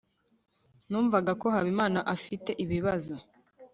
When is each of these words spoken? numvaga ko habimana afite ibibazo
numvaga 0.89 1.31
ko 1.41 1.47
habimana 1.55 1.99
afite 2.15 2.51
ibibazo 2.63 3.15